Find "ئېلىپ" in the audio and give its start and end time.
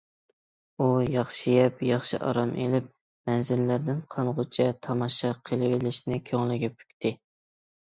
2.63-2.89